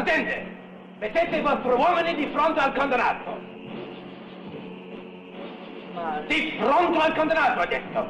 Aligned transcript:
Ardente, 0.00 0.46
mettete 0.98 1.36
i 1.36 1.42
vostri 1.42 1.72
uomini 1.72 2.14
di 2.14 2.26
fronte 2.32 2.58
al 2.58 2.74
condannato. 2.74 3.38
Di 6.26 6.56
fronte 6.58 6.98
al 6.98 7.14
condannato, 7.14 7.60
ho 7.60 7.66
detto. 7.66 8.06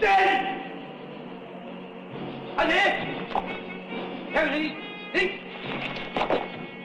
Sì! 0.00 0.06
Allez! 2.56 2.94
Vieni, 4.30 4.76
lì! 5.12 5.40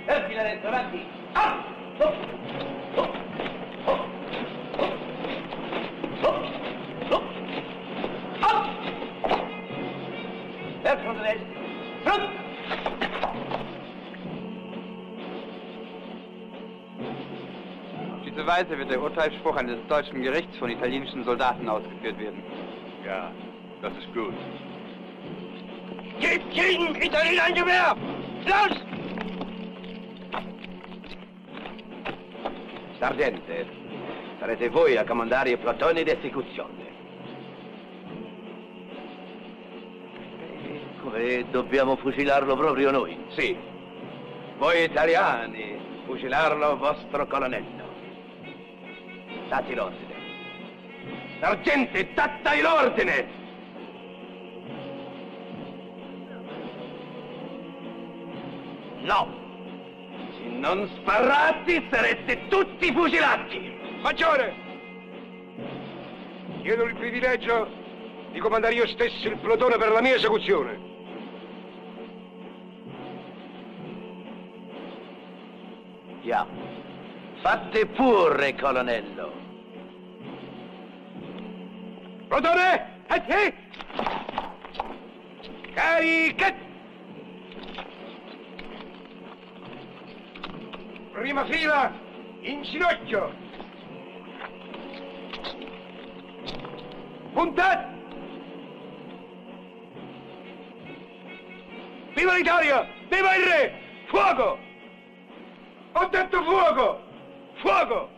Erfila 0.05 0.43
dentro, 0.43 0.67
avanti! 0.67 1.03
Ah! 1.33 1.63
Oh! 1.97 2.76
Verso 10.87 11.11
destra! 11.19 11.35
Front! 12.05 12.29
Auf 18.15 18.23
diese 18.25 18.47
Weise 18.47 18.77
wird 18.77 18.89
der 18.91 19.01
Urteilsspruch 19.01 19.57
eines 19.57 19.85
deutschen 19.89 20.21
Gerichts 20.23 20.55
von 20.57 20.69
italienischen 20.69 21.25
Soldaten 21.25 21.67
ausgeführt 21.67 22.17
werden. 22.17 22.41
Ja, 23.05 23.29
das 23.81 23.91
ist 23.97 24.13
gut. 24.13 24.33
Gebt 26.21 26.53
jedem 26.53 26.95
Italiener 26.95 27.43
ein 27.43 27.55
Gewehr! 27.55 27.93
Los! 28.45 28.77
Sergente, 32.97 33.65
sarete 34.39 34.69
voi 34.69 34.97
a 34.97 35.03
comandare 35.03 35.49
i 35.49 35.57
plotoni 35.57 36.05
di 36.05 36.11
Come 41.17 41.49
dobbiamo 41.49 41.95
fucilarlo 41.95 42.55
proprio 42.55 42.91
noi? 42.91 43.17
Sì. 43.29 43.57
Voi 44.59 44.83
italiani, 44.83 46.03
fucilarlo 46.05 46.77
vostro 46.77 47.25
colonnello. 47.25 47.85
Dati 49.49 49.73
l'ordine. 49.73 50.15
Sergente, 51.39 52.13
datti 52.13 52.61
l'ordine! 52.61 53.27
No! 59.01 59.27
Se 60.35 60.49
non 60.49 60.87
sparrate 60.97 61.87
sarete 61.89 62.47
tutti 62.47 62.93
fucilati! 62.93 63.75
Maggiore! 64.01 64.53
Chiedo 66.61 66.83
il 66.83 66.95
privilegio 66.95 67.67
di 68.31 68.39
comandare 68.39 68.75
io 68.75 68.85
stesso 68.85 69.27
il 69.27 69.37
plotone 69.37 69.77
per 69.77 69.89
la 69.89 70.01
mia 70.01 70.13
esecuzione. 70.13 70.96
Ja. 76.27 76.45
Fate 77.41 77.85
pure, 77.85 78.53
colonnello. 78.59 79.31
Plotone! 82.27 82.85
E 83.07 83.21
te! 83.21 83.53
Carica! 85.73 86.53
Prima 91.13 91.45
fila, 91.45 91.93
in 92.41 92.61
ginocchio! 92.63 93.33
Puntate! 97.31 97.87
Viva 102.15 102.35
l'Italia! 102.35 102.85
Viva 103.07 103.35
il 103.37 103.43
re! 103.45 103.79
Fuoco! 104.07 104.66
Ho 105.99 106.05
detto 106.09 106.43
fuoco! 106.43 107.01
Fuoco! 107.55 108.09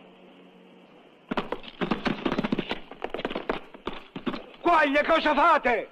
Quaglia, 4.60 5.02
cosa 5.02 5.34
fate? 5.34 5.88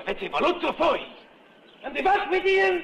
Avete 0.00 0.28
voluto 0.28 0.72
voi! 0.72 1.06
And 1.84 1.94
the 1.94 2.02
back 2.02 2.28
with 2.32 2.44
you! 2.44 2.82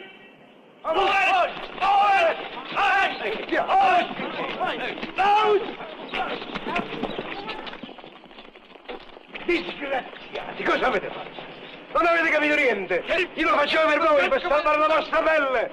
Disgraziati, 9.45 10.63
cosa 10.63 10.87
avete 10.87 11.09
fatto? 11.09 11.70
Non 11.93 12.07
avete 12.07 12.29
capito 12.31 12.55
niente! 12.55 13.05
Io 13.35 13.51
lo 13.51 13.57
facevo 13.57 13.89
per 13.89 13.99
voi, 13.99 14.29
per 14.29 14.41
salvare 14.41 14.79
la 14.79 14.87
vostra 14.87 15.23
pelle! 15.23 15.71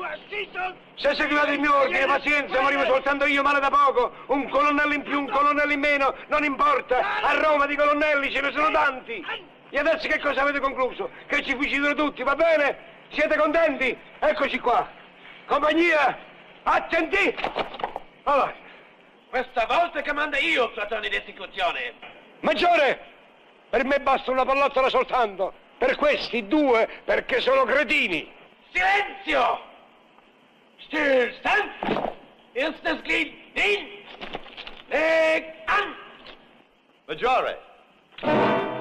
Se 0.95 1.13
seguivate 1.13 1.51
il 1.51 1.59
mio 1.59 1.75
ordine, 1.75 2.05
pazienza, 2.07 2.59
morivo 2.59 2.85
soltanto 2.85 3.25
io, 3.25 3.43
male 3.43 3.59
da 3.59 3.69
poco! 3.69 4.11
Un 4.27 4.49
colonnello 4.49 4.93
in 4.93 5.03
più, 5.03 5.19
un 5.19 5.29
colonnello 5.29 5.71
in 5.71 5.79
meno, 5.79 6.15
non 6.27 6.43
importa! 6.43 7.21
A 7.21 7.39
Roma 7.39 7.67
di 7.67 7.75
colonnelli 7.75 8.31
ce 8.31 8.41
ne 8.41 8.51
sono 8.51 8.71
tanti! 8.71 9.23
E 9.69 9.77
adesso 9.77 10.07
che 10.07 10.19
cosa 10.19 10.41
avete 10.41 10.59
concluso? 10.59 11.09
Che 11.27 11.43
ci 11.43 11.53
fucilano 11.55 11.93
tutti, 11.93 12.23
va 12.23 12.35
bene? 12.35 12.77
Siete 13.09 13.37
contenti? 13.37 13.95
Eccoci 14.19 14.57
qua! 14.59 14.89
Compagnia, 15.45 16.17
attenti! 16.63 17.35
Allora, 18.23 18.53
Questa 19.29 19.65
volta 19.67 20.01
comanda 20.01 20.39
io, 20.39 20.71
platone 20.71 21.09
di 21.09 21.15
esecuzione! 21.15 21.93
maggiore! 22.39 22.99
Per 23.69 23.83
me 23.85 23.99
basta 23.99 24.31
una 24.31 24.45
pallottola 24.45 24.89
soltanto! 24.89 25.65
Per 25.77 25.95
questi 25.95 26.47
due, 26.47 26.89
perché 27.05 27.39
sono 27.39 27.63
cretini! 27.63 28.29
Silenzio! 28.71 29.61
Stillstand! 30.85 32.13
Erstes 32.53 33.01
Glied 33.03 33.31
in! 33.53 33.87
Leg 34.87 35.53
an! 35.65 35.95
Maggiore, 37.05 37.59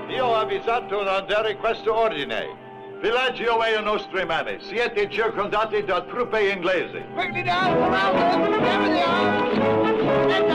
io 0.09 0.25
ho 0.25 0.37
avvisato 0.37 1.03
non 1.03 1.27
dare 1.27 1.57
questo 1.57 1.95
ordine. 1.95 2.65
Villaggio 3.01 3.61
è 3.61 3.77
in 3.77 3.85
nostre 3.85 4.25
mani. 4.25 4.57
Siete 4.61 5.11
circondati 5.11 5.85
da 5.85 6.01
truppe 6.01 6.49
inglesi. 6.49 7.05
Quickly 7.13 7.43
down, 7.43 7.75
come 7.75 7.95
out, 7.95 8.15
there 8.15 8.89
they 8.89 9.03
are! 9.03 10.27
Get 10.29 10.49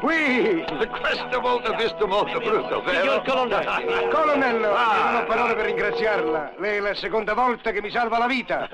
Qui! 0.00 0.64
Questa 1.00 1.38
volta 1.38 1.72
visto 1.74 2.06
molto 2.06 2.38
brutto, 2.38 2.82
vero? 2.82 3.00
Signor 3.00 3.22
colonnello. 3.24 4.08
Colonnello, 4.10 4.74
Ah. 4.74 5.10
non 5.10 5.22
ho 5.22 5.24
parole 5.26 5.54
per 5.54 5.66
ringraziarla. 5.66 6.54
Lei 6.58 6.76
è 6.78 6.80
la 6.80 6.94
seconda 6.94 7.34
volta 7.34 7.70
che 7.70 7.82
mi 7.82 7.90
salva 7.90 8.18
la 8.18 8.26
vita. 8.26 8.68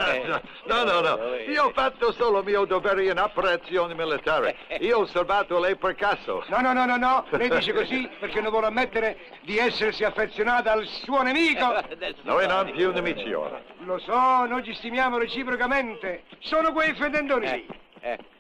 No, 0.67 0.85
no, 0.85 1.01
no. 1.01 1.19
Io 1.49 1.65
ho 1.65 1.71
fatto 1.71 2.13
solo 2.13 2.39
il 2.39 2.45
mio 2.45 2.65
dovere 2.65 3.05
in 3.05 3.19
operazioni 3.19 3.95
militari. 3.95 4.55
Io 4.81 4.99
ho 5.01 5.07
salvato 5.07 5.59
lei 5.59 5.75
per 5.77 5.95
caso. 5.97 6.45
No, 6.49 6.61
no, 6.61 6.73
no, 6.73 6.85
no, 6.87 6.97
no. 6.97 7.25
Lei 7.31 7.49
dice 7.51 7.73
così 7.73 8.09
perché 8.21 8.41
non 8.41 8.51
vuole 8.51 8.67
ammettere 8.67 9.17
di 9.43 9.59
essersi 9.59 10.05
affezionata 10.05 10.73
al 10.73 10.87
suo 10.87 11.23
nemico. 11.23 11.75
Noi 12.23 12.47
non 12.47 12.71
più 12.71 12.93
nemici 12.93 13.33
ora. 13.33 13.61
Lo 13.81 13.99
so, 13.99 14.45
noi 14.47 14.63
ci 14.65 14.75
stimiamo 14.75 15.19
reciprocamente. 15.19 16.23
Sono 16.41 16.73
quei 16.73 16.95
fedendoni 16.95 17.67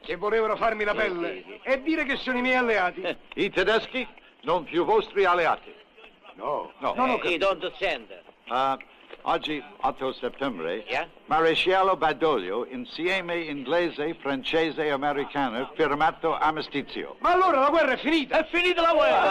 che 0.02 0.16
volevano 0.16 0.54
farmi 0.56 0.84
la 0.84 0.94
pelle 0.94 1.60
e 1.62 1.82
dire 1.82 2.04
che 2.04 2.16
sono 2.16 2.38
i 2.38 2.42
miei 2.42 2.56
alleati. 2.56 3.16
I 3.34 3.50
tedeschi 3.50 4.06
non 4.42 4.64
più 4.64 4.84
vostri 4.84 5.24
alleati. 5.24 5.74
No, 6.34 6.72
No. 6.78 6.92
non 6.94 7.08
ho 7.10 7.12
You 7.14 7.18
capito. 7.38 7.54
don't. 7.54 8.22
Ah, 8.48 8.76
oggi, 9.22 9.62
8 9.80 10.12
settembre, 10.12 10.84
Yeah? 10.86 11.08
Maresciallo 11.24 11.96
Badoglio, 11.96 12.66
insieme 12.68 13.38
inglese, 13.38 14.14
francese 14.20 14.84
e 14.84 14.90
americano, 14.90 15.70
firmato 15.74 16.36
armistizio. 16.36 17.16
Ma 17.20 17.32
allora 17.32 17.58
la 17.60 17.70
guerra 17.70 17.92
è 17.92 17.96
finita. 17.96 18.38
È 18.38 18.44
finita 18.50 18.82
la 18.82 18.92
guerra! 18.92 19.30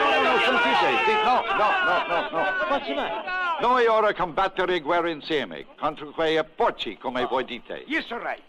No, 0.00 0.22
no, 0.22 0.38
sentite, 0.38 1.04
sì, 1.04 1.12
no, 1.24 1.42
no, 1.56 1.70
no, 1.84 2.06
no, 2.06 2.28
no. 2.30 2.78
The 2.86 2.94
matter? 2.94 3.58
Noi 3.60 3.86
ora 3.86 4.14
combattere 4.14 4.80
guerra 4.80 5.10
insieme 5.10 5.66
contro 5.78 6.10
quei 6.10 6.42
porci, 6.44 6.96
come 6.96 7.26
voi 7.26 7.44
dite. 7.44 7.84
Yes, 7.86 8.10
all 8.10 8.20
right. 8.20 8.40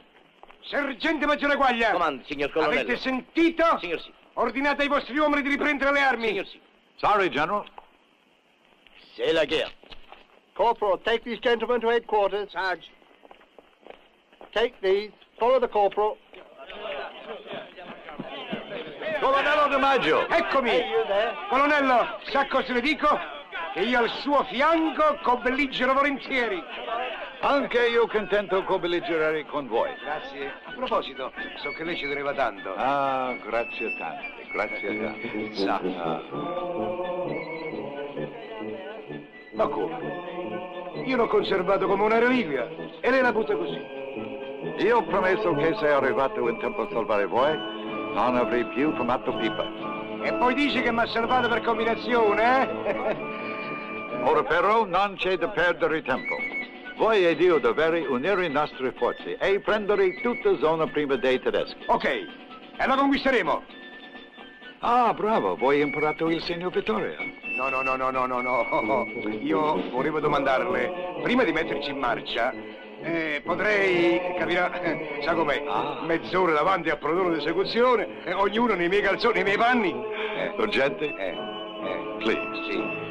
Sergente 0.63 1.25
Maggiore 1.25 1.55
Guaglia. 1.55 1.91
Comandi, 1.91 2.23
signor 2.25 2.51
colonnello. 2.51 2.81
Avete 2.81 2.97
sentito? 2.97 3.77
Signor 3.79 4.01
sì. 4.01 4.13
Ordinate 4.33 4.83
ai 4.83 4.87
vostri 4.87 5.17
uomini 5.17 5.41
di 5.41 5.49
riprendere 5.49 5.91
le 5.91 6.01
armi. 6.01 6.27
Signor 6.27 6.47
sì. 6.47 6.59
Sorry, 6.97 7.29
General. 7.29 7.65
C'est 9.15 9.33
la 9.33 9.45
guerre. 9.45 9.71
Corporal, 10.53 10.99
take 11.03 11.23
these 11.23 11.39
gentlemen 11.39 11.79
to 11.81 11.89
headquarters. 11.89 12.51
Sarge. 12.51 12.89
Take 14.53 14.73
these. 14.81 15.11
Follow 15.37 15.59
the 15.59 15.67
corporal. 15.67 16.17
Colonnello 19.19 19.67
Di 19.67 19.79
Maggio. 19.79 20.27
Eccomi. 20.27 20.81
Colonnello, 21.49 22.19
sa 22.31 22.45
cosa 22.47 22.73
le 22.73 22.81
dico? 22.81 23.07
Che 23.73 23.81
io 23.81 23.99
al 23.99 24.09
suo 24.21 24.43
fianco 24.45 25.19
co 25.23 25.37
belligero 25.37 25.93
volentieri. 25.93 26.61
Anche 27.43 27.87
io 27.87 28.07
contento 28.07 28.63
co-belligerare 28.63 29.45
con 29.47 29.67
voi. 29.67 29.89
Grazie. 30.03 30.53
A 30.63 30.73
proposito, 30.75 31.31
so 31.55 31.71
che 31.71 31.83
lei 31.83 31.97
ci 31.97 32.07
teneva 32.07 32.33
tanto. 32.33 32.71
Ah, 32.75 33.35
grazie 33.43 33.97
tante, 33.97 34.47
grazie 34.51 35.01
tante. 35.01 35.55
Sa. 35.55 35.81
Ah. 36.03 36.21
Ma 39.53 39.67
come? 39.67 41.03
Io 41.05 41.17
l'ho 41.17 41.27
conservato 41.27 41.87
come 41.87 42.03
una 42.03 42.19
reliquia 42.19 42.69
e 42.99 43.09
lei 43.09 43.21
la 43.21 43.31
butta 43.31 43.55
così. 43.55 43.81
Io 44.77 44.97
ho 44.97 45.03
promesso 45.03 45.55
che 45.55 45.73
se 45.79 45.87
arrivato 45.87 46.47
in 46.47 46.59
tempo 46.59 46.83
a 46.83 46.89
salvare 46.91 47.25
voi, 47.25 47.57
non 48.13 48.35
avrei 48.35 48.65
più 48.65 48.93
fumato 48.95 49.35
pipa. 49.37 49.65
E 50.21 50.31
poi 50.33 50.53
dice 50.53 50.83
che 50.83 50.91
mi 50.91 50.99
ha 50.99 51.07
salvato 51.07 51.49
per 51.49 51.63
combinazione, 51.63 52.61
eh? 52.61 53.15
Ora 54.25 54.43
però 54.43 54.85
non 54.85 55.15
c'è 55.15 55.37
da 55.37 55.49
perdere 55.49 56.03
tempo. 56.03 56.50
Voi 57.01 57.25
ed 57.25 57.41
io 57.41 57.57
dovrei 57.57 58.05
unire 58.05 58.45
i 58.45 58.49
nostri 58.51 58.91
forze 58.91 59.35
e 59.39 59.59
prendere 59.59 60.21
tutta 60.21 60.55
zona 60.57 60.85
prima 60.85 61.15
dei 61.15 61.39
tedeschi. 61.41 61.83
ok, 61.87 62.05
e 62.05 62.85
la 62.85 62.95
conquisteremo. 62.95 63.63
Ah, 64.81 65.11
bravo, 65.11 65.55
voi 65.55 65.81
imparato 65.81 66.29
il 66.29 66.43
segno 66.43 66.69
Vittoria. 66.69 67.15
No, 67.57 67.69
no, 67.69 67.81
no, 67.81 67.95
no, 67.95 68.11
no, 68.11 68.27
no, 68.27 68.41
no. 68.83 69.05
Io 69.41 69.89
volevo 69.89 70.19
domandarle, 70.19 71.17
prima 71.23 71.43
di 71.43 71.51
metterci 71.51 71.89
in 71.89 71.97
marcia, 71.97 72.53
eh, 73.01 73.41
potrei, 73.43 74.35
capirà, 74.37 74.71
eh, 74.83 75.21
sa 75.23 75.33
com'è, 75.33 75.59
mezz'ora 76.05 76.53
davanti 76.53 76.91
al 76.91 76.99
prodotto 76.99 77.31
di 77.31 77.39
esecuzione, 77.39 78.23
eh, 78.25 78.33
ognuno 78.33 78.75
nei 78.75 78.89
miei 78.89 79.01
calzoni, 79.01 79.33
nei 79.41 79.43
miei 79.43 79.57
panni. 79.57 79.89
Eh, 79.91 80.53
Urgente? 80.55 81.05
eh, 81.15 81.29
eh, 81.29 82.15
Please. 82.19 82.71
sì. 82.71 83.10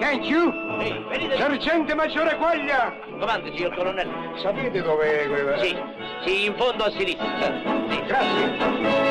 Thank 0.00 0.24
you. 0.24 0.50
Venite. 0.78 1.36
Sergente 1.36 1.94
Maggiore 1.94 2.34
Quaglia! 2.36 2.96
Comandi, 3.18 3.52
signor 3.54 3.74
colonnello. 3.74 4.38
Sapete 4.38 4.80
dov'è 4.80 5.28
quella? 5.28 5.58
Sì, 5.58 5.78
sì, 6.24 6.44
in 6.46 6.54
fondo 6.56 6.84
a 6.84 6.90
sinistra. 6.90 7.52
Sì. 7.88 8.02
Grazie. 8.06 9.09